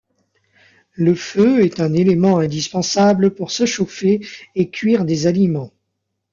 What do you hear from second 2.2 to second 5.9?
indispensable pour se chauffer et cuire des aliments.